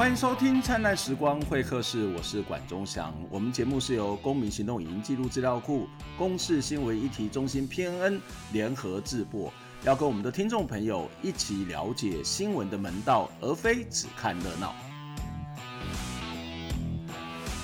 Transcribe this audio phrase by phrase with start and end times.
[0.00, 3.14] 欢迎收听《灿烂时光会客室》，我是管中祥。
[3.28, 5.86] 我们节目是由公民行动影音记录资料库、
[6.16, 8.18] 公视新闻议题中心 PNN
[8.50, 9.52] 联合制作，
[9.84, 14.74] 要跟我们的听众朋友一起了解新闻的门道，而非只看热闹。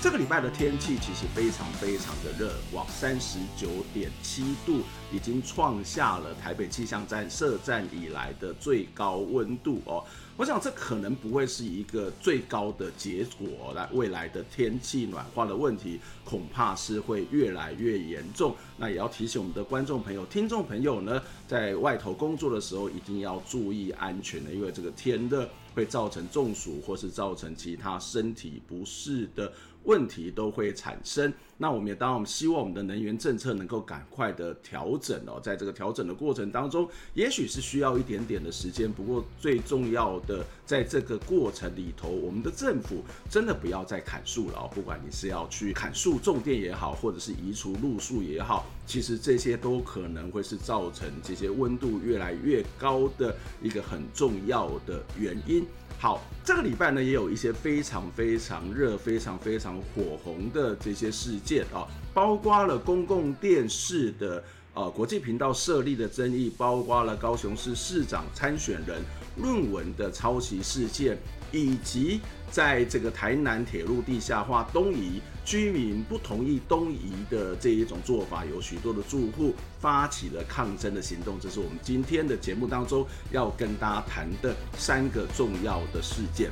[0.06, 4.82] 这个礼拜的天气其实非常非常的热，哇，三十九点七度，
[5.12, 10.04] 已经创下了台北气象站设站以来的最高温度哦。
[10.36, 18.54] 我想这可能不会是一个最高的结果，来未来的天气暖化的问题恐怕是会越来越严重。
[18.76, 29.50] 那也要提醒我们的观众朋友、听众朋友呢，在外头工作的时候一定要注意安全的，因为这个天热会造成中暑或是造成其他身体不适的
[29.86, 31.32] 问题都会产生。
[31.58, 38.92] 那我们也当然我们希望我们的能源政策能够赶快的调整哦，在这个调整的过程当中，也许是需要一点点的时间。
[38.92, 44.70] 不过最重要的，在这个过程里头，我们的政府真的不要再砍树了哦。
[44.74, 55.64] 不管你是要去砍树种电也好，或者是移除路树也好，其实这些都可能会是造成这些温度越来越高的一个很重要的原因。
[55.98, 64.42] 好，这个礼拜呢，也有一些非常非常热、非常非常火红的这些事件啊，包括了公共电视的
[64.74, 69.00] 呃国际频道设立的争议，包括了高雄市市长参选人
[69.36, 71.16] 论文的抄袭事件，
[71.52, 72.20] 以及。
[72.48, 81.38] 在这个台南铁路地下化东移，居民不同意东移的这一种做法，有许多的住户发起了抗争的行动。
[81.40, 86.48] 这是我们今天的节目当中要跟大家谈的三个重要的事件。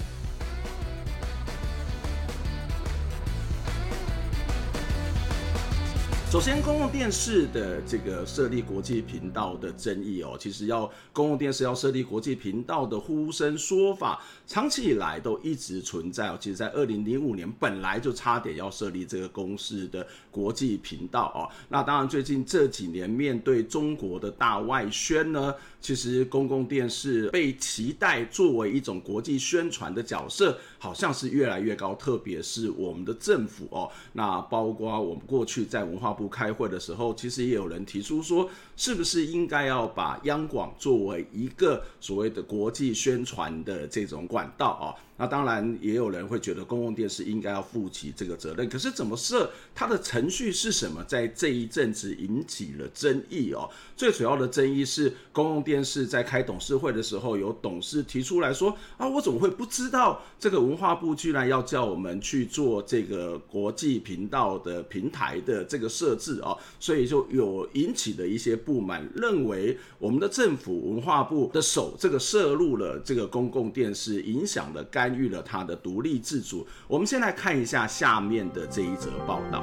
[6.34, 16.36] 首先，公共电视的这个设立国际频道的争议哦，其实要公共电视要设立国际频道的呼声说法，长期以来都一直存在哦。
[16.40, 21.46] 其实，在二零零五年本来就差点要设立这个公司的国际频道哦。
[21.68, 31.94] 那当然，最近这几年面对中国的大外宣呢，其实公共电视被期待作为一种国际宣传的角色，好像是越来越高。
[31.94, 36.24] 特别是我们的政府哦，那包括我们过去在文化部。
[36.34, 44.90] 开会的时候，其实也有人提出说，是不是应该要把央广作为一个所谓的国际宣传的这种管道啊？
[45.16, 48.68] 那当然，也有人会觉得公共电视应该要负起这个责任。
[48.68, 53.70] 可是怎么设，它的程序是什么，在这一阵子引起了争议哦。
[53.96, 66.56] 最主要的争议是，公共电视在开董事会的时候，有董事提出来说啊，我怎么会不知道这个文化部居然要叫我们去做这个国际频道的平台的这个设置啊？
[66.80, 75.03] 所以就有引起了一些不满，认为我们的政府文化部的手这个摄入了这个公共电视，影响了概。
[75.04, 76.66] 干预了他的独立自主。
[76.88, 79.62] 我们先来看一下下面的这一则报道。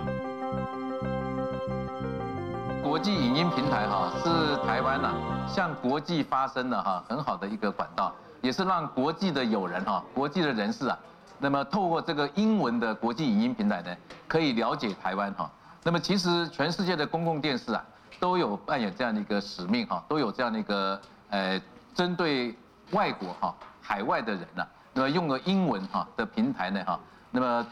[2.84, 5.16] 国际影音平台哈是台湾呐
[5.47, 11.00] 向国际发声的哈很好的一个管道，也是让国际的友人哈国际的人士啊，
[11.40, 13.97] 那么透过这个英文的国际影音平台呢，
[14.28, 15.50] 可以了解台湾哈。
[15.81, 17.84] 那么其实全世界的公共电视啊
[18.19, 21.59] 都有扮演这样的一个使命哈，都有这样的一个呃
[21.96, 22.56] 针对
[22.91, 24.63] 外国哈海外的人呐。
[24.94, 27.00] 那么用了英文哈的平台呢哈，
[27.31, 27.68] 那么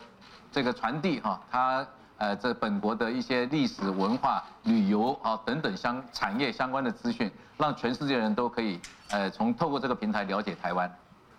[0.52, 1.88] 这个传递哈它
[2.18, 10.90] 呃这本国的一些历史文化、旅游啊等等相产业相关的资讯，让全世界人都可以呃从透过这个平台了解台湾。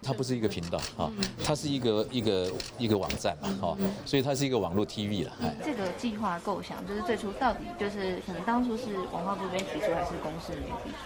[0.02, 1.12] 它不是一个频道啊，
[1.44, 3.76] 它是一个一个一个网站嘛哈，
[4.06, 5.32] 所以它是一个网络 TV 了。
[5.62, 10.96] 这个计划构想就是最初到底就是可能当初是文化部这边提出，还是公司那边提出？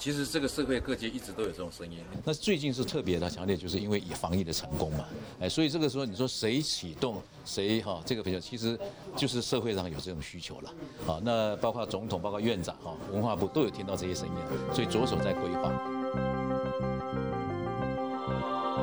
[0.00, 5.04] 其实这个社会各界一直都有这种声音，那最近是特别的强烈，就是因为以防疫的成功嘛，
[5.38, 8.78] 哎，所以这个时候你说谁启动谁哈，这个比较其实
[9.14, 10.72] 就是社会上有这种需求了，
[11.06, 14.34] 好，那包括总统、包括院长哈、文化部都有听到这些声音，
[14.74, 15.99] 所以着手在规划。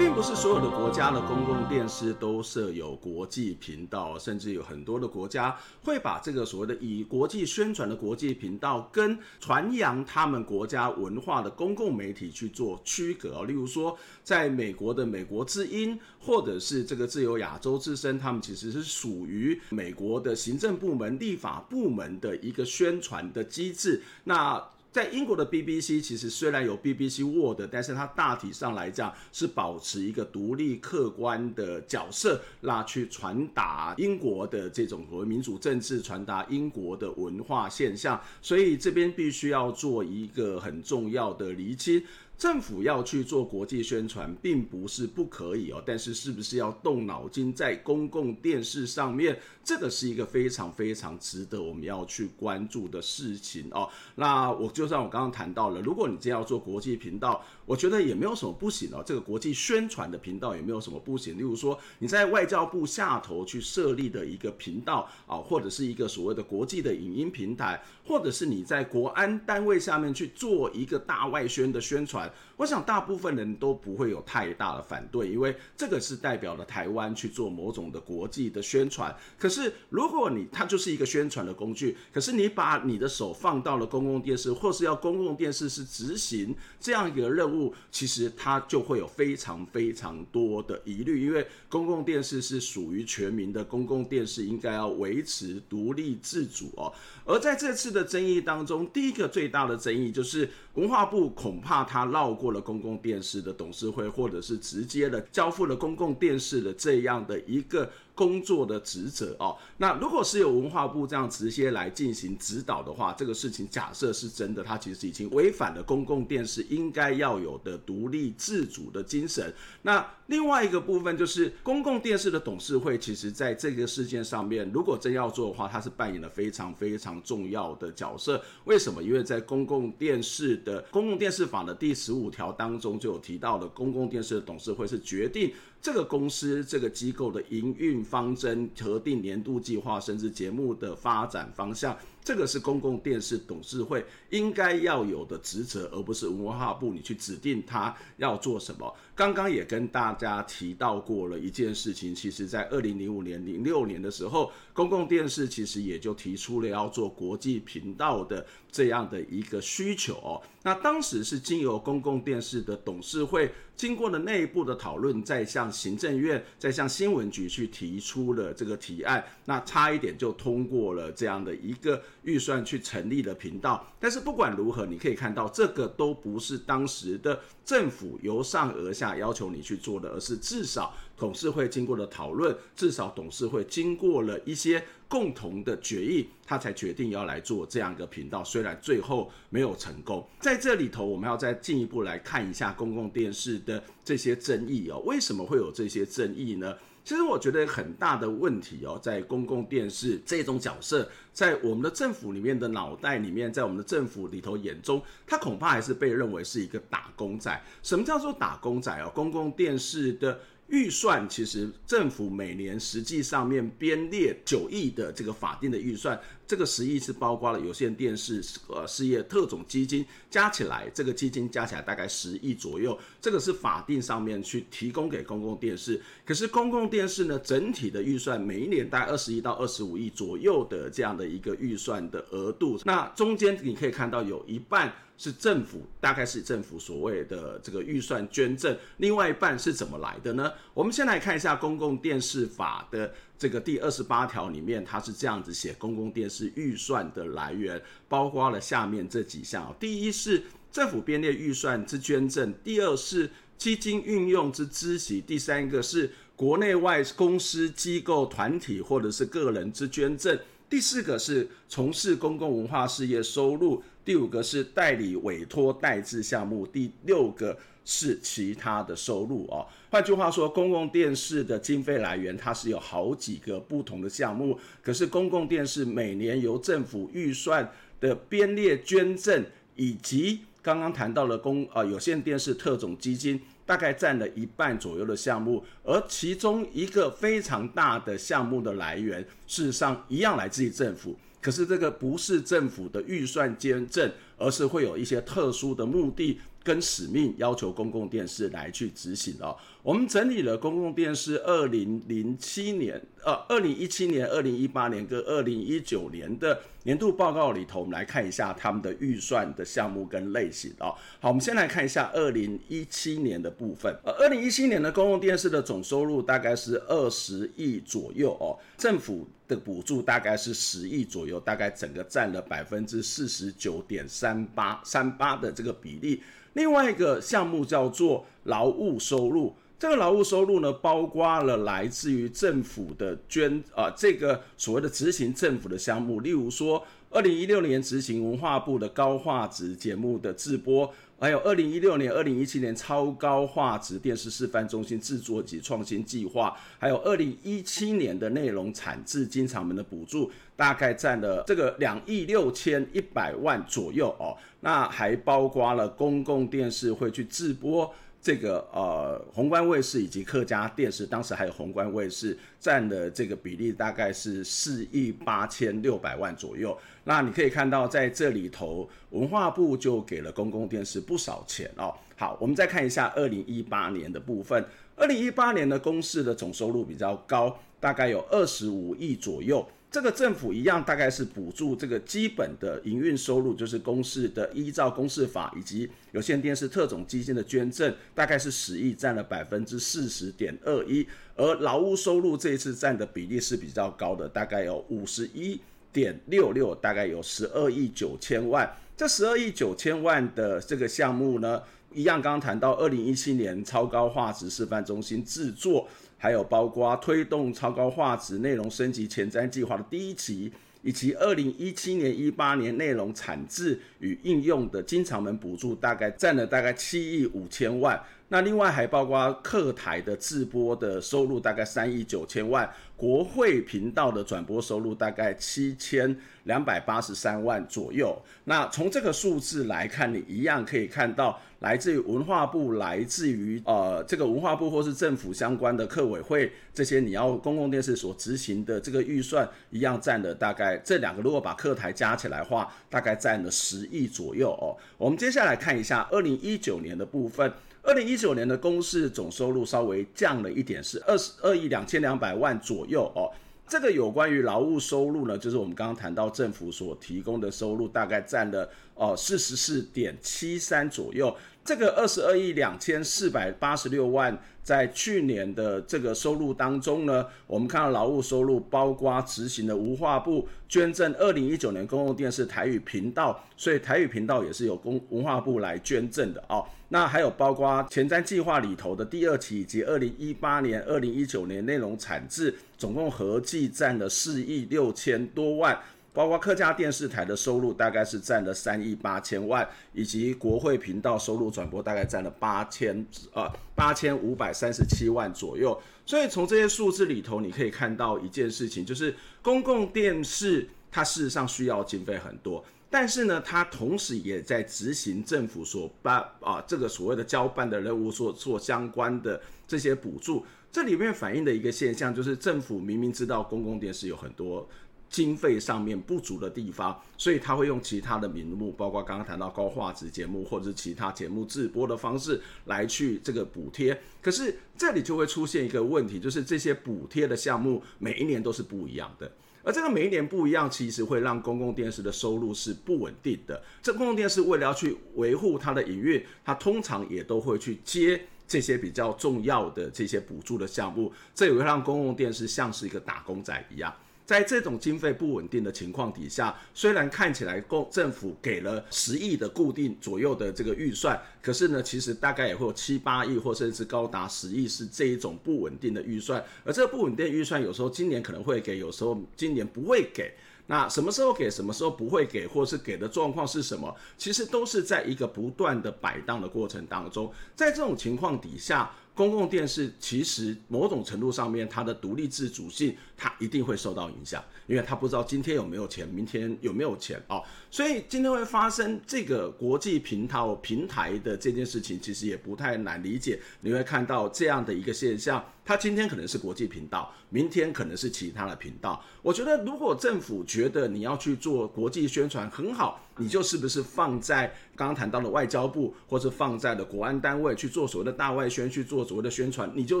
[0.00, 5.54] 并不是所有的国家的公共电视都设有国际频道，甚至有很多的国家
[5.84, 13.44] 会把这个所谓的以国际宣传的国际频道跟传扬他们国家文化的公共媒体去做区隔。
[13.44, 13.94] 例如说，
[14.24, 24.00] 在美国的美国之音，或者是这个自由亚洲之声，他们其实是属于美国的行政部门、立法部门的一个宣传的机制。
[24.24, 42.02] 那在英国的 BBC 其实虽然有 BBC World，但是它大体上来讲是保持一个独立客观的角色，那去传达英国的这种和民主政治，传达英国的文化现象，所以这边必须要做一个很重要的厘清。
[42.40, 53.86] 政府要去做国际宣传，并不是不可以哦，但是是不是要动脑筋在公共电视上面，这个是一个非常非常值得我们要去关注的事情哦。
[54.14, 59.02] 那我就像我刚刚谈到了，如果你真要做国际频道，我觉得也没有什么不行哦。
[59.04, 61.36] 这个国际宣传的频道也没有什么不行。
[61.36, 72.28] 例如说你在外交部下头去设立的一个频道啊，或者是一个所谓的国际的影音平台，或者是你在国安单位下面去做一个大外宣的宣传。
[72.60, 79.16] 我想大部分人都不会有太大的反对，因为这个是代表了台湾去做某种的国际的宣传。
[79.38, 96.92] 可是如果你它就是一个宣传的工具，可是你把你的手放到了公共电视，或是要公共电视是执行这样一个任务，其实它就会有非常非常多的疑虑，因为公共电视是属于全民的，公共电视应该要维持独立自主哦。
[97.24, 107.90] 而在这次的争议当中，第一个最大的争议就是文化部恐怕他绕过了公共电视的董事会，或者是直接的交付了公共电视的这样的一个。
[108.20, 119.50] 工作的职责哦，那如果是由文化部这样直接来进行指导的话，这个事情假设是真的，它其实已经违反了公共电视应该要有的独立自主的精神。
[119.80, 128.42] 那另外一个部分就是公共电视的董事会，其实在这个事件上面，如果真要做的话，它是扮演了非常非常重要的角色。
[128.66, 129.02] 为什么？
[129.02, 135.50] 因为在公共电视的公共电视法的第十五条当中就有提到了，公共电视的董事会是决定。
[135.82, 141.96] 这个公司、这个机构的营运方针、核定年度计划，甚至节目的发展方向。
[142.22, 148.94] 这个是公共电视董事会应该要有的职责，而不是文化部你去指定他要做什么。
[149.14, 160.40] 刚刚也跟大家提到过了一件事情，其实在二零零五年、零六年的时候，公共电视其实也就提出了要做国际频道的这样的一个需求哦。
[160.62, 172.02] 那当时是经由公共电视的董事会经过了内部的讨论，再向行政院、再向新闻局去提出了这个提案，那差一点就通过了这样的一个。
[172.22, 188.42] 预算去成立了频道，但是不管如何，你可以看到这个都不是当时的政府由上而下要求你去做的，而是至少董事会经过了讨论，至少董事会经过了一些共同的决议，他才决定要来做这样一个频道。
[188.42, 196.74] 虽然最后没有成功，在这里头我们要再进一步来看一下公共电视的这些争议哦，为什么会有这些争议呢？
[197.10, 207.60] 其实我觉得很大的问题哦，在公共电视这种角色，在我们的政府里面的脑袋里面，在我们的政府里头眼中，他恐怕还是被认为是一个打工仔。
[207.82, 209.10] 什么叫做打工仔哦？
[209.12, 210.38] 公共电视的。
[210.68, 216.16] 预算其实政府每年实际上面编列九亿的这个法定的预算，
[216.50, 226.02] 这个十亿是包括了有线电视呃事业特种基金加起来，这个基金加起来大概十亿左右，这个是法定上面去提供给公共电视。
[226.26, 234.92] 可是公共电视呢，整体的预算每一年大概二十亿到二十五亿左右的这样的一个预算的额度，那中间你可以看到有一半。
[235.22, 240.50] 是政府，大概是政府所谓的这个预算捐赠，另外一半是怎么来的呢？
[240.72, 263.82] 我们先来看一下公共电视法的这个第二十八条里面，它是这样子写公共电视预算的来源，包括了下面这几项：第一是政府编列预算之捐赠，第二是基金运用之孳息，第三个是国内外公司、机构、团体或者是个人之捐赠，第四个是从事公共文化事业收入。
[264.04, 269.66] 第五个是代理委托代制项目，第六个是其他的收入哦。
[269.90, 277.70] 换句话说，公共电视的经费来源它是有好几个不同的项目，可是公共电视每年由政府预算
[278.00, 279.44] 的编列捐赠，
[279.76, 291.16] 以及刚刚谈到的公呃有线电视特种基金，大概占了一半左右的项目，而其中一个非常大的项目的来源，事实上一样来自于政府。
[291.42, 299.56] 可是这个不是政府的预算捐赠，而是会有一些特殊的目的跟使命，要求公共电视来去执行哦。
[299.82, 310.94] 我们整理了公共电视二零零七年、呃二零一七年、二零一八年跟二零一九年的年度报告里头，我们来看一下他们的预算的项目跟类型哦。
[311.18, 313.94] 好，我们先来看一下二零一七年的部分。
[314.04, 319.26] 呃，二零一七年的公共电视的总收入大概是二十亿左右哦，政府。
[319.50, 326.22] 的补助大概是十亿左右，大概整个占了百分之四十九点三八三八的这个比例。
[326.54, 340.92] 另外一个项目叫做劳务收入，这个劳务收入呢，包括了来自于政府的捐啊、这个所谓的执行政府的项目，例如说，二零一六年执行文化部的高画质节目的制播。
[341.20, 354.34] 还有二零一六年、二零一七年超高画质电视示范中心制作及创新计划，还有二零一七年的内容产制经常门的补助，大概占了这个两亿六千一百万左右哦。
[354.60, 357.94] 那还包括了公共电视会去制播。
[358.22, 366.76] 这个呃，宏观卫视以及客家电视，当时还有宏观卫视占的这个比例大概是四亿八千六百万左右。
[367.04, 371.94] 那你可以看到，在这里头，文化部就给了公共电视不少钱哦。
[372.14, 374.62] 好，我们再看一下二零一八年的部分。
[374.96, 379.66] 二零一八年的公司的总收入比较高，大概有二十五亿左右。
[379.90, 391.04] 这个政府一样，大概是补助这个基本的营运收入，就是公视的依照公视法以及有线电视特种基金的捐赠，大概是十亿，占了百分之四十点二一。
[391.34, 395.60] 而劳务收入这一次占的比例是比较高的，大概有五十一
[395.92, 398.70] 点六六，大概有十二亿九千万。
[398.96, 401.60] 这十二亿九千万的这个项目呢，
[401.92, 405.88] 一样刚刚谈到二零一七年超高画质示范中心制作。
[406.22, 417.98] 还有包括推动超高画质内容升级前瞻计划的第一期，以及二零一七年、一八年内容产制与应用的经常门补助，大概占了大概七亿五千万。
[418.32, 422.68] 那另外还包括客台的自播的收入，大概三亿九千万。
[422.96, 428.16] 国会频道的转播收入大概七千两百八十三万左右。
[428.44, 444.76] 那从这个数字来看，你一样可以看到，来自于文化部、来自于呃这个文化部或是政府相关的客委会这些，你要公共电视所执行的这个预算，一样占了大概这两个，如果把客台加起来的话，大概占了十亿左右哦。
[444.98, 447.50] 我们接下来看一下二零一九年的部分。
[447.82, 453.30] 二零一九年的公司总收入稍微降了一点，是二十二亿两千两百万左右哦。
[453.66, 461.34] 这个有关于劳务收入呢，就是我们刚刚谈到政府所提供的收入，大概占了哦四十四点七三左右。
[461.64, 476.66] 这个二十二亿两千四百八十六万，在去年的这个收入当中呢，我们看到劳务收入包括执行的文化部捐赠二零一九年公共电视台语频道，所以台语频道也是由公文化部来捐赠的哦。
[476.92, 485.78] 那还有包括前瞻计划里头的第二期，以及二零一八年、二零一九年内容产制，总共合计占了四亿六千多万。
[486.12, 495.80] 包括客家电视台的收入大概是占了三亿八千万，以及国会频道收入转播大概占了八千呃八千五百三十七万左右。
[496.04, 510.44] 所以从这些数字里头，你可以看到一件事情，就是公共电视它事实上需要经费很多，但是呢，他同时也在执行政府所办啊这个所谓的交办的任务所做相关的这些补助。
[510.72, 514.68] 这里面反映的一个现象就是，政府明明知道公共电视有很多。
[515.08, 524.00] 经费上面不足的地方，所以他会用其他的名目，包括刚刚谈到高画质节目或者是其他节目制播的方式来去这个补贴。
[524.22, 529.32] 可是这里就会出现一个问题，就是这些补贴的项目每一年都是不一样的，
[529.62, 533.62] 而这个每一年不一样，其实会让公共电视的收入是不稳定的。
[533.82, 543.94] 这公共电视为了要去维护它的营运，它通常也都会去接这些比较重要的这些补助的项目，这也会让公共电视像是一个打工仔一样。
[544.30, 556.40] 在这种经费不稳定的情况底下，虽然看起来共政府给了十亿的固定左右的这个预算，可是呢，其实大概也会有七八亿或甚至高达十亿是这一种不稳定的预算。
[556.64, 560.32] 而这个不稳定预算，有时候今年可能会给，有时候今年不会给。
[560.68, 563.92] 那什么时候给，什么时候不会给，或是给的状况是什么？
[564.16, 567.32] 其实都是在一个不断的摆荡的过程当中。
[567.56, 577.42] 在这种情况底下，公共电视其实某种程度上面，它的独立自主性，它一定会受到影响，因为它不知道今天有没有钱，明天有没有钱哦。
[577.70, 583.38] 所以今天会发生这个国际频道平台的这件事情，其实也不太难理解。
[583.60, 589.00] 你会看到这样的一个现象，它今天可能是国际频道，明天可能是其他的频道。
[589.22, 593.00] 我觉得如果政府觉得你要去做国际宣传很好。
[593.16, 600.00] 你就是不是放在刚刚谈到的外交部，或是放在了国安单位去做所谓的大外宣，去做所谓的宣传，你就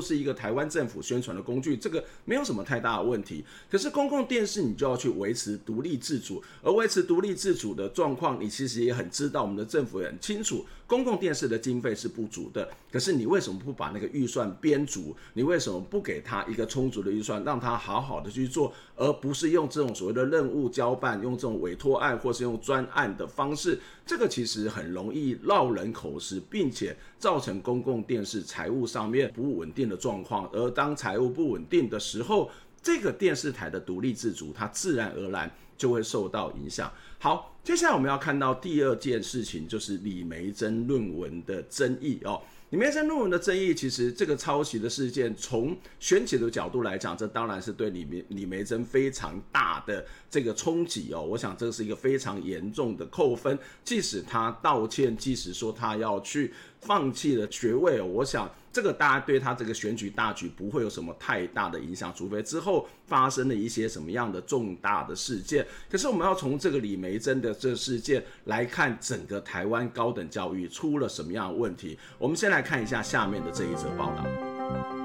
[0.00, 3.44] 是一个台湾政府宣传的工具，这个没有什么太大的问题。
[3.70, 12.68] 可是公共电视你就要去维持独立自主，而维持独立自主的状况，你其实也很知道，我们的政府也很清楚，公共电视的经费是不足的。
[12.90, 15.16] 可是你为什么不把那个预算编足？
[15.34, 23.78] 你为什么不给他一个充足的预算，让他好好的去做，而不是用这种所谓的任务交办，用这种委托案或是用专案的方式？
[24.04, 30.50] 这个其实很容易落人口实，并且造成公共电视财务上面不稳定的状况。
[30.52, 32.50] 而当财务不稳定的时候，
[32.82, 35.48] 这个电视台的独立自主，它自然而然
[35.80, 36.92] 就会受到影响。
[37.18, 42.42] 好，接下来我们要看到第二件事情，就是李梅珍论文的争议哦。
[42.68, 51.22] 李梅珍论文的争议，其实这个抄袭的事件，从选举的角度来讲，这当然是对李梅李梅珍非常大的这个冲击哦。
[51.22, 58.50] 我想这是一个非常严重的扣分，即使他道歉，即使说他要去放弃了学位，我想。
[58.72, 65.66] 这个大家对他这个选举大局不会有什么太大的影响，除非之后发生了一些什么样的重大的事件。
[65.90, 71.98] 可是我们要从这个李梅珍的这事件来看，整个台湾高等教育出了什么样的问题？
[72.16, 74.99] 我们先来看一下下面的这一则报道。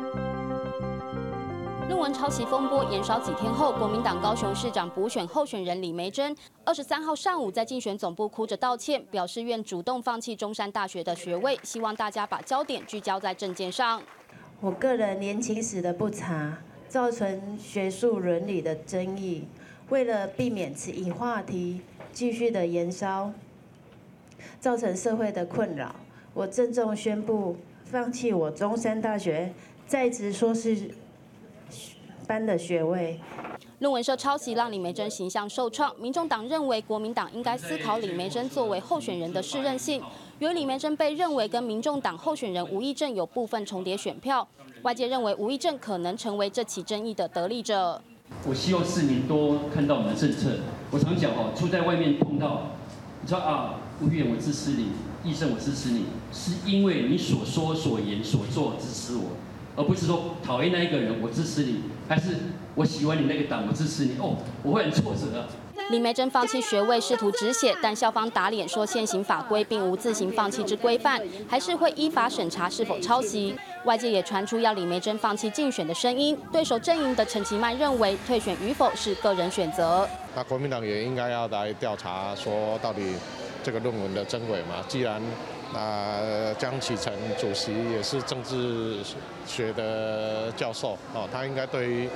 [1.88, 14.02] 论文抄袭风波延烧几天后，国民党高雄市长补选候选人李梅珍二十三号上午在竞选总部哭着道歉，表示愿主动放弃中山大学的学位，希望大家把焦点聚焦在政见上。
[14.62, 16.58] 我个人年轻时的不查，
[16.90, 19.46] 造成学术伦理的争议，
[19.90, 23.32] 为了避免此一话题继续的延烧，
[24.60, 25.96] 造成社会的困扰，
[26.34, 29.54] 我郑重宣布放弃我中山大学
[29.86, 30.90] 在职硕士。
[32.26, 33.20] 班的学位，
[33.80, 35.94] 论文社抄袭让李梅珍形象受创。
[36.00, 40.02] 民众党认为国民党应该思考李梅珍作为候选人的适任性。
[40.40, 44.46] 由于李梅珍被认为跟民众党候选人吴益政有部分重叠选票，
[44.82, 48.02] 外界认为吴益政可能成为这起争议的得利者。
[48.48, 50.58] 我希望市民多看到我们的政策。
[50.92, 52.72] 我常讲哦，出在外面碰到，
[53.22, 54.90] 你说啊，吴议员我支持你，
[55.24, 59.24] 益政我支持你，是因为你所说所言所做支持我。
[59.76, 62.36] 而不是说讨厌那一个人，我支持你，还是
[62.76, 64.16] 我喜欢你那个党，我支持你。
[64.20, 65.46] 哦，我会很挫折。
[65.92, 73.54] 李梅珍放弃学位，试图止血，但校方打脸说现行法规并无自行放弃之规范，还是会依法审查是否抄袭。
[73.84, 76.36] 外界也传出要李梅珍放弃竞选的声音。
[76.52, 80.08] 对手阵营的陈其迈认为，退选与否是个人选择。
[80.36, 83.02] 那国民党也应该要来调查，说到底
[83.62, 84.84] 这个论文的真伪嘛？
[84.88, 85.22] 既然
[85.74, 89.00] 那江启臣主席也是政治
[89.46, 92.08] 学的教授哦，他应该对于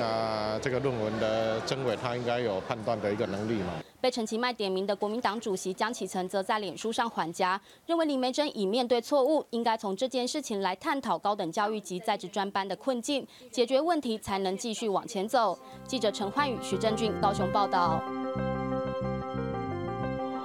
[0.00, 3.72] 啊这个论文的真伪，他应该有判断的一个能力嘛。
[4.00, 15.58] 被陈其迈点名的国民党主席江启臣则在脸书上缓颊，认为李梅珍已面对错误，应该从这件事情来探讨高等教育及在职专班的困境，解决问题才能继续往前走。
[15.86, 18.02] 记者陈焕宇、徐正俊高雄报道。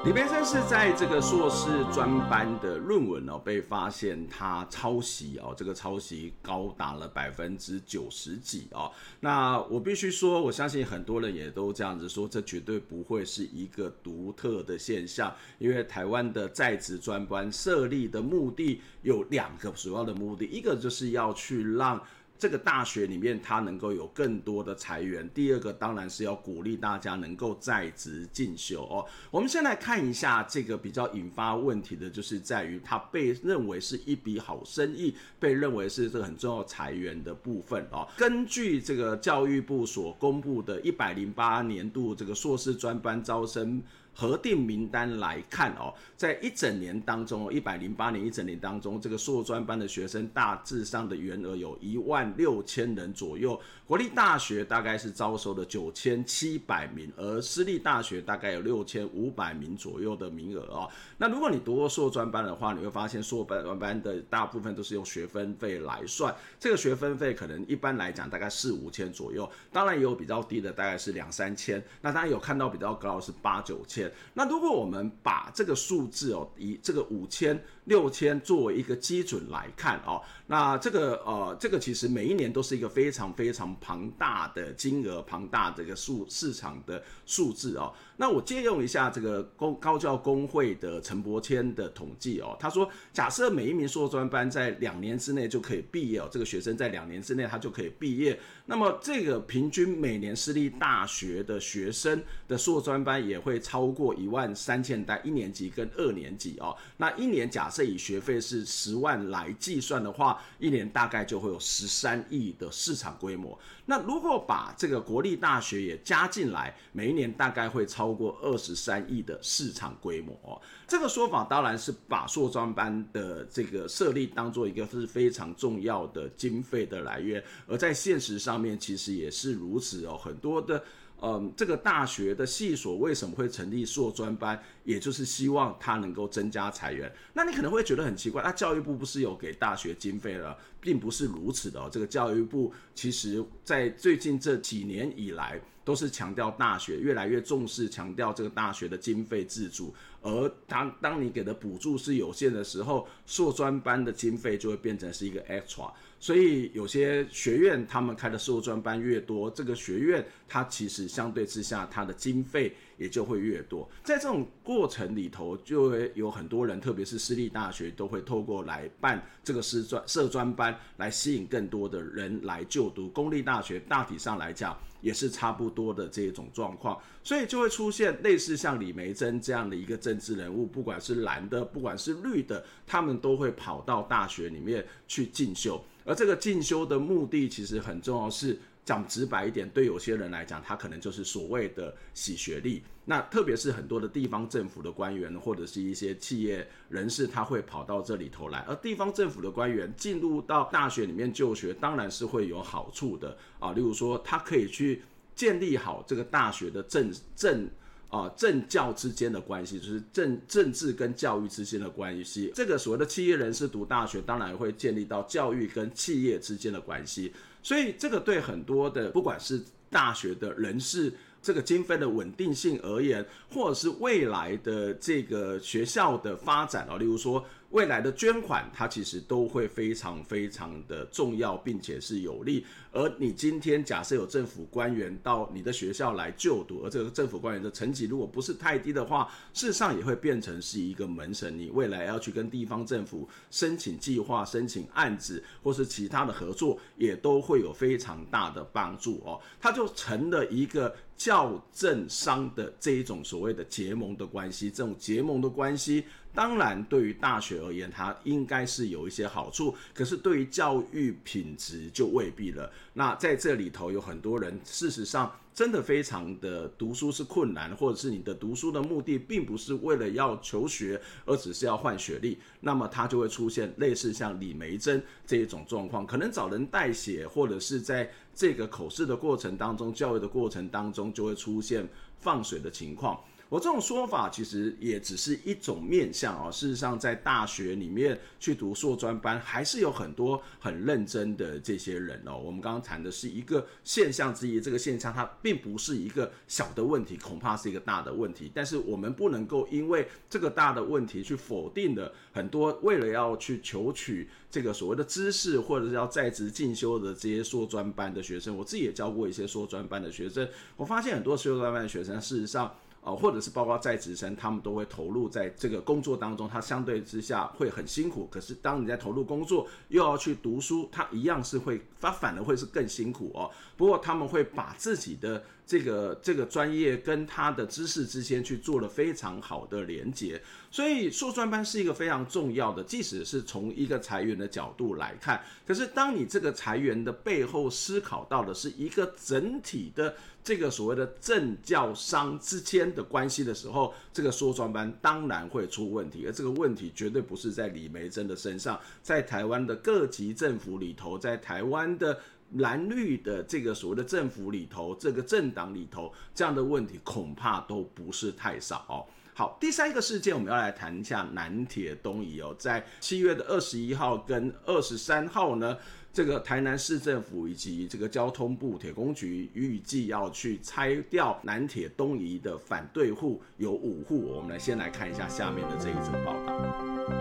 [0.06, 8.90] 李眉蓁是在这个硕士专班的论文哦，被发现他抄袭哦，这个抄袭高达了百分之九十几哦。
[9.20, 22.02] 那我必须说，我相信很多人也都这样子说，这绝对不会是一个独特的现象，因为台湾的在职专班设立的目的有两个主要的目的，一个就是要去让。
[22.40, 25.30] 这个大学里面，它能够有更多的财源。
[25.32, 29.06] 第二个当然是要鼓励大家能够在职进修哦。
[29.30, 38.08] 我们先来看一下这个比较引发问题的，就是在于它被认为是一笔好生意，被认为是这个很重要财源的部分哦。
[38.18, 43.84] 根据这个教育部所公布的一百零八年度这个硕士专班招生。
[44.20, 53.58] 核定名单来看哦，在一整年当中，一百零八年一整年当中，这个硕专班的学生大致上的员额有一万六千人左右。
[53.88, 60.92] 国立大学大概是招收了九千七百名，而私立大学大概有六千五百名左右的名额哦。
[61.18, 71.82] 那如果你读过硕专班的话，你会发现硕专班的大部分都是用学分费来算，这个学分费可能一般来讲大概四五千左右，当然也有比较低的，大概是两三千。
[72.02, 74.09] 那当然有看到比较高是八九千。
[74.34, 87.94] 那如果我们把这个数字哦，以这个五千、六千作为一个基准来看哦，那这个呃，这个其实每一年都是一个非常非常庞大的金额、庞大的一个数市场的数字哦。
[88.18, 113.58] 那我借用一下这个公高教工会的陈伯谦的统计哦，他说，假设每一名硕专班在两年之内就可以毕业哦，这个学生在两年之内他就可以毕业，那么这个平均每年私立大学的学生的硕专班也会超过一万三千单，一年级跟二年级哦，那一年假设以学费是十万来计算的话，一年大概就会有十三亿的市场规模。
[113.90, 120.62] 那如果把这个国立大学也加进来，每一年大概会超过二十三亿的市场规模哦。
[120.88, 130.16] 这个说法当然是把硕专班的这个设立当做一个是非常重要的经费的来源，而在现实上面其实也是如此哦。
[130.16, 130.84] 很多的。
[131.22, 134.58] 嗯，这个大学的系所为什么会成立硕专班？
[134.86, 137.14] 也就是希望它能够增加财源。
[137.34, 140.58] 那你可能会觉得很奇怪，那教育部不是有给大学经费了？
[140.82, 141.90] 并不是如此的哦。
[141.92, 149.94] 这个教育部其实在最近这几年以来，都是强调大学越来越重视，强调这个大学的经费自主。
[150.22, 155.90] 而当当你给的补助是有限的时候，硕专班的经费就会变成是一个 extra。
[156.20, 163.90] 所以有些学院他们开的硕专班越多，这个学院它其实相对之下它的经费也就会越多。
[164.04, 173.10] 在这种过程里头，就会有很多人，特别是私立大学，都会透过来办这个师专、社专班来吸引更多的人来就读。
[173.10, 185.82] 公立大学大体上来讲也是差不多的这种状况，所以就会出现类似像李梅珍这样的一个政治人物，不管是蓝的，不管是绿的，他们都会跑到大学里面去进修。
[186.06, 188.60] 而这个进修的目的其实很重要，是
[188.90, 192.82] 讲直白一点，对有些人来讲，他可能就是所谓的洗学历。
[193.06, 198.66] 那特别是很多的地方政府的官员或者是一些企业人士，他会跑到这里头来。
[198.68, 203.74] 而地方政府的官员进入到大学里面就学，当然是会有好处的啊。
[203.74, 205.04] 例如说，他可以去
[205.36, 207.70] 建立好这个大学的政政。
[208.10, 212.52] 啊，政教之间的关系，就是政政治跟教育之间的关系。
[212.56, 217.32] 这个所谓的企业人士读大学，当然会建立到教育跟企业之间的关系。
[217.62, 227.46] 所以，这个对很多的不管是大学的人士，这个经费的稳定性而言，或者是未来的这个学校的发展啊，例如说。
[227.72, 232.66] 未来的捐款，它其实都会非常非常的重要，并且是有利。
[232.92, 241.56] 而你今天假设有政府官员到你的学校来就读，而这个政府官员的成绩如果不是太低的话，事实上也会变成是一个门神。
[241.60, 249.40] 你未来要去跟地方政府申请计划、申请案子，或是其他的合作，也都会有非常大的帮助哦。
[249.62, 256.06] 它就成了一个校政商的这一种所谓的结盟的关系，这种结盟的关系。
[256.34, 259.76] 当然，对于大学而言，它应该是有一些好处。
[259.94, 262.72] 可是，对于教育品质就未必了。
[262.94, 265.30] 那在这里头，有很多人，事实上
[265.60, 281.86] 真的非常的读书是困难，或者是你的读书的目的并不是为了要求学，而只是要换学历，那么他就会出现类似像李梅珍这一种状况，可能找人代写，或者是在这个口试的过程当中、教育的过程当中，就会出现
[282.20, 283.20] 放水的情况。
[283.50, 292.38] 我这种说法其实也只是一种面向啊，事实上，在大学里面去读硕专班，还是有很多很认真的这些人哦。
[292.38, 298.52] 我们刚刚谈的是一个现象之一，这个现象它并不是一个小的问题，恐怕是一个大的问题。
[298.54, 308.56] 但是我们不能够因为这个大的问题去否定了很多为了要去求取这个所谓的知识，或者是要在职进修的这些硕专班的学生。
[308.56, 312.76] 我自己也教过一些硕专班的学生，我发现很多硕专班的学生，事实上。
[313.10, 318.28] 啊，或者是包括在职生，他们都会投入在这个工作当中，他相对之下会很辛苦。
[318.32, 323.50] 可是当你在投入工作，又要去读书，他一样是会，他反而会是更辛苦哦。
[323.76, 340.16] 不过他们会把自己的这个这个专业跟他的知识之间去做了非常好的连接，所以硕专班是一个非常重要的，即使是从一个裁员的角度来看，可是当你这个裁员的背后思考到的是一个整体的。
[340.42, 352.18] 这个所谓的政教商之间的关系的时候，这个硕专班当然会出问题，而这个问题绝对不是在李梅珍的身上，在台湾的各级政府里头，在台湾的
[352.54, 359.08] 蓝绿的这个所谓的政府里头，这个政党里头，这样的问题恐怕都不是太少。
[359.34, 365.78] 好，第三个事件我们要来谈一下南铁东移哦，在七月的二十一号跟二十三号呢。
[366.12, 377.19] 这个台南市政府以及这个交通部铁工局预计要去拆掉南铁东移的反对户有五户，我们来先来看一下下面的这一则报道。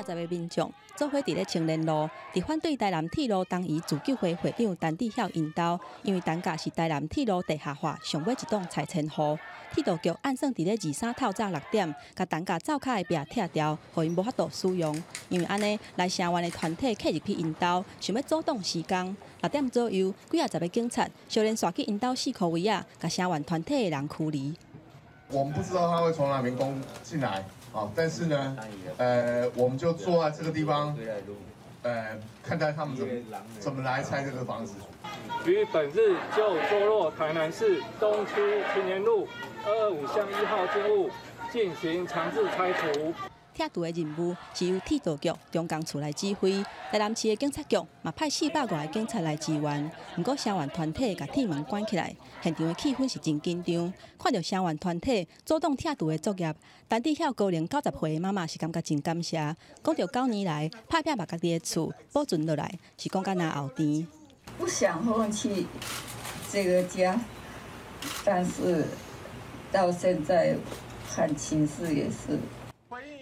[0.00, 9.38] 啊十个民众做伙伫咧青年路，伫反对台南铁路东移自救会会长陈致孝引导，因为单价是台南铁路地下化上尾一栋拆迁户，
[9.72, 15.02] 铁道局按算伫咧二三透早六点，甲单价灶卡的壁拆掉，互因无法度使用。
[15.28, 19.16] 因为安尼来城湾的团体客入去引导，想要阻挡施工。
[19.42, 24.54] 六点左右，几啊十个警察小连刷去引导四口位啊，甲城湾团体的人驱离。
[25.28, 27.44] 我们不知道他会从哪边攻进来。
[27.72, 28.56] 好，但是呢，
[28.98, 30.96] 呃，我们就坐在这个地方，
[31.82, 33.12] 呃，看待他们怎么
[33.58, 34.74] 怎么来拆这个房子。
[35.46, 39.26] 于本日就坐落台南市东区青年路
[39.64, 41.08] 二二五巷一号建物
[41.52, 43.14] 进行强制拆除。
[43.60, 49.92] 拆除的任务是由铁道局中钢处来指挥，台南市的警察局嘛派四百外个警察来支援。
[50.16, 53.92] 不过消防团体把铁门关起来，现场的气氛是真紧张。
[54.18, 56.54] 看到消防团体主动拆除的作业，
[56.88, 59.36] 陈致孝高龄九十岁妈妈是感觉真感谢。
[59.36, 64.06] 讲到九年来拍拼把家己的厝保存落来，是讲干那后天。
[64.56, 65.66] 不想放弃
[66.50, 67.20] 这个家，
[68.24, 68.86] 但是
[69.70, 70.56] 到现在
[71.06, 72.38] 看情势也是。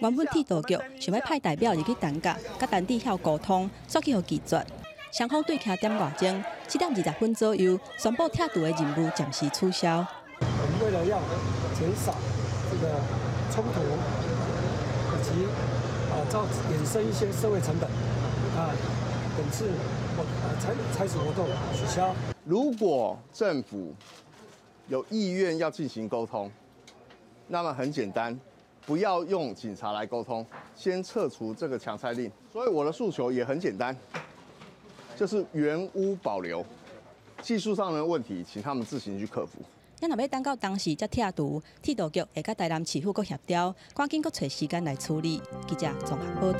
[0.01, 4.65] 原本铁道局想要派代表入去担架，甲陈致孝沟通，说去互拒绝。
[5.11, 10.05] 双方对徛点外钟，七点二十分左右，宣布拆除的任务暂时取消。
[10.39, 11.19] 我们为了要
[11.77, 12.15] 减少
[12.71, 12.93] 这个
[13.51, 13.81] 冲突，
[15.11, 15.45] 以及
[16.11, 17.89] 啊造衍生一些社会成本，
[18.55, 18.71] 啊，
[19.35, 19.67] 本次
[20.15, 22.15] 我啊拆拆除活动取消。
[22.45, 23.93] 如果政府
[24.87, 26.49] 有意愿要进行沟通，
[27.47, 28.39] 那么很简单。
[28.89, 30.43] 不要用警察来沟通，
[30.75, 32.31] 先撤除这个强拆令。
[32.51, 33.95] 所以我的诉求也很简单，
[35.15, 36.65] 就是原屋保留。
[37.39, 39.59] 技术上的问题，请他们自行去克服。
[39.99, 45.39] 那若要等到当时才拆除，铁道局会甲台南市府阁协调，赶紧阁找时间来处理。
[45.67, 46.59] 记者综合报道。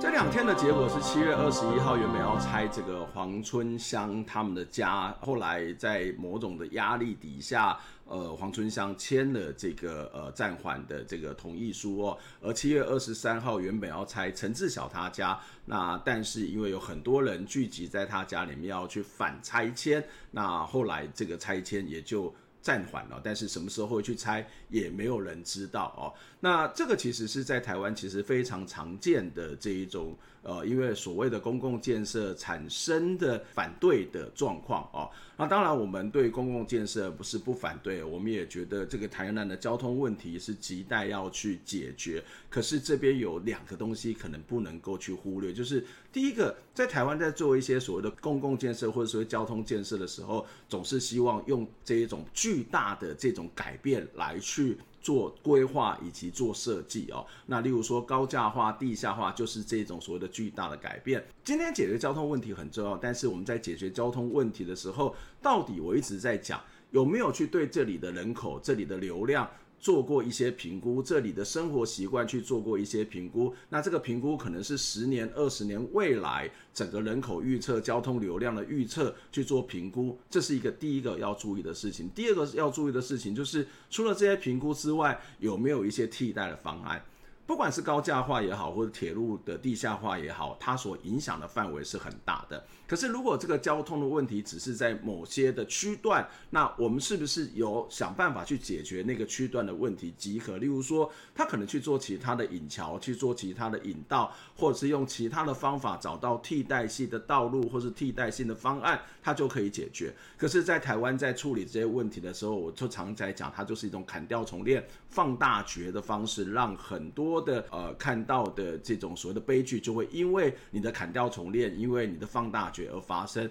[0.00, 7.76] 这两天的结果是七月二十一号，原本要拆这个黄春香他们的家，后来在某种的压力底下，
[8.08, 12.18] 呃，黄春香签了这个呃暂缓的这个同意书哦。
[12.40, 22.34] 而七月二十三号原本要拆陈志晓他家，那但是因为有很多人聚集在他家里面要去反拆迁，那后来这个拆迁也就。
[22.60, 26.12] 暂缓了，但是什么时候会去拆，也没有人知道哦。
[26.40, 30.14] 那这个其实是在台湾其实非常常见的这一种。
[30.42, 42.22] 呃，因为所谓的公共建设产生的反对的状况哦，那当然我们对公共建设不是不反对，我们也觉得这个台南的交通问题是亟待要去解决。
[42.50, 54.76] 可是这边有两个东西可能不能够去忽略，就是第一个，在台湾在做一些所谓的公共建设或者说交通建设的时候，总是希望用这一种巨大的这种改变来去。
[55.00, 61.24] 做规划以及做设计哦，那例如说高价化、地下化，就是这种所谓的巨大的改变。
[61.44, 69.48] 今天解决交通问题很重要，但是我们在解决交通问题的时候，到底我一直在讲有没有去对这里的人口、这里的流量。
[69.80, 82.08] 做过一些评估，这里的生活习惯去做过一些评估，那这个评估可能是十年、二十年未来整个人口预测、交通流量的预测去做评估，这是一个第一个要注意的事情。
[82.14, 87.02] 第二个要注意的事情就是，除了这些评估之外，有没有一些替代的方案？
[87.46, 92.62] 不管是高架化也好，或者铁路的地下化也好，它所影响的范围是很大的。
[92.88, 100.56] 可是，如果这个交通的问题只是在某些的区段，那我们是不是有想办法去解决那个区段的问题即可？
[100.56, 110.14] 例如说，他可能去做其他的引桥，去做其他的引道，或者是用其他的方法找到替代性的道路，或是替代性的方案，他就可以解决。
[110.38, 122.77] 可是，在台湾在处理这些问题的时候，我就常在讲，它就是一种砍掉重练、放大决的方式，让很多的呃看到的这种所谓的悲剧，就会因为你的砍掉重练，因为你的放大决。
[122.86, 123.50] 而发生，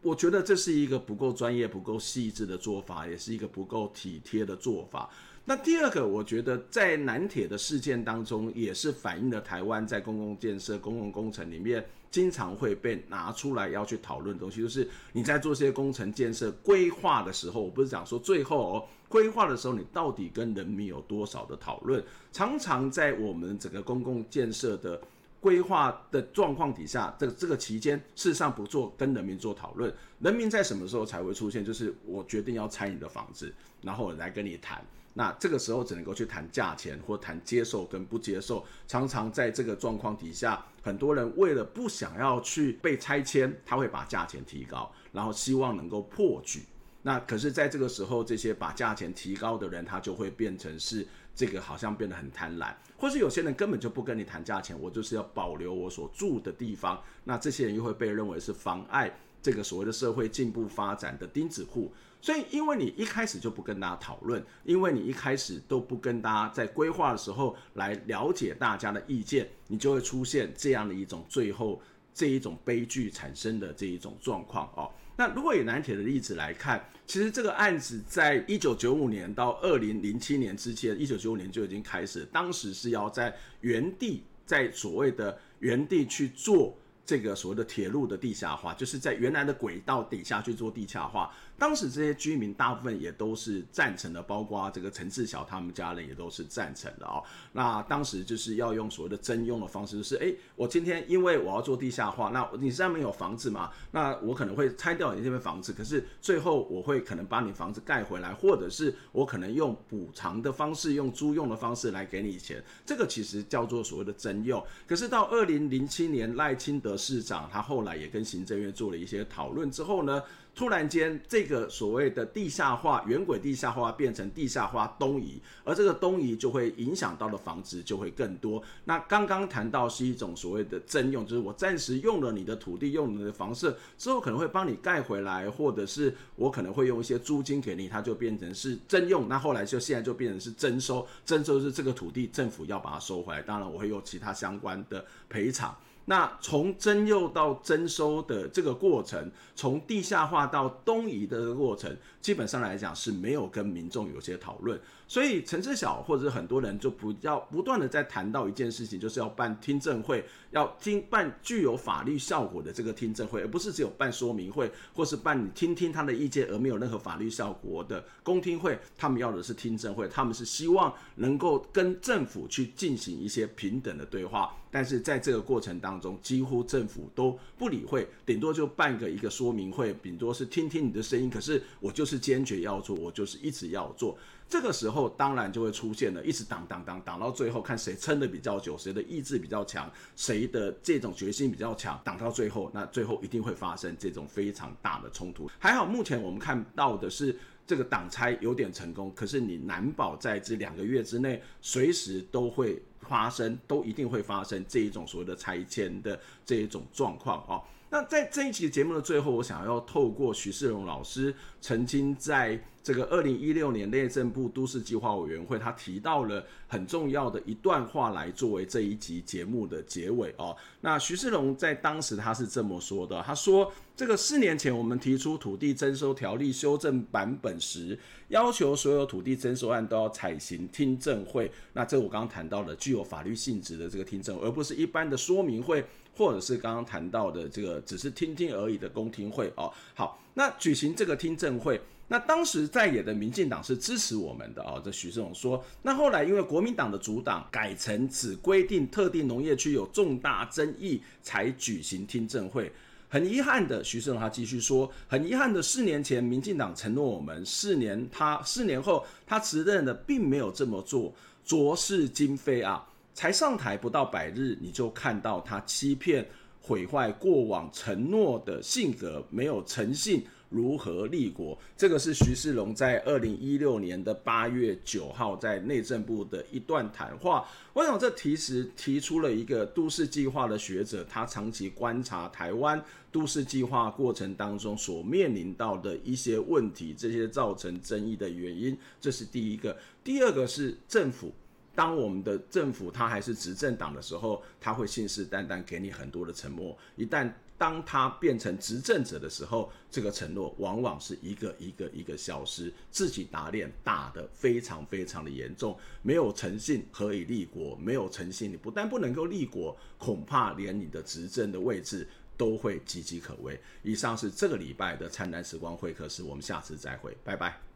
[0.00, 5.10] 我觉得这是一个不够专业、不够细致的做法，也是一个不够体贴的做法。
[5.44, 22.04] 那第二个，我觉得在南铁的事件当中，也是反映了台湾在公共建设、公共工程里面经常会被拿出来要去讨论的东西，就是你在做这些工程建设规划的时候，我不是讲说最后哦，规划的时候你到底跟人民有多少的讨论？
[22.30, 25.00] 常常在我们整个公共建设的。
[25.40, 31.64] 规划的状况底下，这这个期间，事实上不做跟人民做讨论，人民在什么时候才会出现？
[31.64, 34.84] 就是我决定要拆你的房子，然后来跟你谈。
[35.14, 38.64] 那这个时候只能够去谈价钱或谈接受跟不接受。
[38.86, 46.62] 常常在这个状况底下，很多人为了不想要去被拆迁，他会把价钱提高，然后希望能够破局。
[47.02, 51.06] 那可是在这个时候，这些把价钱提高的人，他就会变成是
[51.38, 61.92] 这个好像变得很贪婪，或是有些人根本就不跟你谈价钱，我就是要保留我所住的地方，那这些人又会被认为是妨碍这个所谓的社会进步发展的钉子户。
[62.20, 71.80] 所以，因为你一开始就不跟大家讨论，因为你一开始都不跟大家在规划的时候来了解大家的意见，你就会出现这样的一种最后
[72.12, 74.90] 这一种悲剧产生的这一种状况哦。
[75.18, 91.34] 那如果以南铁的例子来看，其实这个案子在一九九五年到二零零七年之间，一九九五年就已经开始，当时是要在原地，在所谓的原地去做这个所谓的铁路的地下化，就是在原来的轨道底下去做地下化。
[91.58, 97.22] 当时这些居民大部分也都是赞成的，包括这个陈志晓他们家人也都是赞成的哦。
[97.52, 103.70] 那当时就是要用所谓的征用的方式，就是哎，我今天因为我要做地下化，那你上面有房子嘛？
[103.90, 112.62] 那我可能会拆掉你这边房子，可是最后我会可能把你房子盖回来，或者是我可能用补偿的方式，用租用的方式来给你钱。
[112.86, 114.64] 这个其实叫做所谓的征用。
[114.86, 120.22] 可是到二零零七年赖清德市长他后来也跟行政院做了一些讨论之后呢，
[120.58, 128.60] 突然间，这个所谓的地下化、原轨地下化变成地下化东移，而这个东移就会影响到的房子就会更多。
[128.84, 139.28] 那刚刚谈到是一种所谓的征用，就是我暂时用了你的土地，用了你的房舍之后，可能会帮你盖回来，或者是我可能会用一些租金给你，它就变成是征用。
[139.28, 145.72] 那后来就现在就变成是征收，征收是这个土地政府要把它收回来，当然我会有其他相关的赔偿。
[146.08, 154.80] 那从征用到征收的这个过程，从地下化到东移的过程，基本上来讲是没有跟民众有些讨论。
[155.08, 168.78] 所以陈志晓或者是很多人就不要不断的在谈到一件事情，就是要办听证会，要听办具有法律效果的这个听证会，而不是只有办说明会，或是办你听听他的意见而没有任何法律效果的公听会。
[168.98, 174.54] 他们要的是听证会，他们是希望能够跟政府去进行一些平等的对话。
[174.70, 181.30] 但是在这个过程当中，几乎政府都不理会，顶多就办个一个说明会，顶多是听听你的声音。
[181.30, 184.18] 可是我就是坚决要做，我就是一直要做。
[184.48, 195.50] 这个时候当然就会出现了，一直挡挡挡挡到最后，看谁撑得比较久，谁的意志比较强，谁的这种决心比较强，挡到最后，那最后一定会发生这种非常大的冲突。
[195.58, 207.60] 还好目前我们看到的是这个挡拆有点成功，可是你难保在这两个月之内，随时都会发生，都一定会发生这一种所谓的拆迁的这一种状况啊。
[207.90, 220.54] 那在这一期节目的最后，我想要透过徐世荣老师曾经在这个二零一六年内政部都市计划委员会，他提到了很重要的一段话来作为这一集节目的结尾哦。
[220.82, 231.50] 那徐世荣在当时他是这么说的，他说：“这个四年前我们提出土地征收条例修正版本时，要求所有土地征收案都要采行听证会。
[231.72, 235.84] 那这我刚刚谈到的具有有法律性质的这个听证，而不是一般的说明会。”
[236.18, 252.72] 或者是刚刚谈到的这个只是听听而已的公听会哦，好，那举行这个听证会，那当时在野的民进党是支持我们的哦，这徐世荣说，那后来因为国民党的主党改成只规定特定农业区有重大争议才举行听证会，
[253.08, 262.87] 很遗憾的，徐世荣他继续说，很遗憾的，四年前民进党承诺我们，四年他四年后他辞任的并没有这么做，拙是今非啊。
[263.18, 266.24] 才上台不到百日，你就看到他欺骗、
[266.60, 271.58] 毁坏过往承诺的性格，没有诚信，如何立国？
[271.76, 277.44] 这个是徐世龙在二零一六年的八月九号在内政部的一段谈话。
[277.72, 289.76] 我想这其实提出了一个都市计划的学者，他长期观察台湾都市计划过程当中所面临到的一些问题，这些造成争议的原因，这是第一个。
[290.04, 291.32] 第二个是政府。
[291.78, 296.76] 当我们的政府他还是执政党的时候，他会信誓旦旦给你很多的承诺。
[296.96, 305.78] 一旦当他变成执政者的时候，这个承诺往往是一个一个一个消失，自己打脸打得非常非常的严重。
[306.02, 307.76] 没有诚信何以立国？
[307.76, 312.04] 没有诚信，你不但不能够立国，恐怕连你的执政的位置
[312.36, 313.56] 都会岌岌可危。
[313.84, 317.67] 以上是这个礼拜的灿烂时光会客室，我们下次再会，拜拜。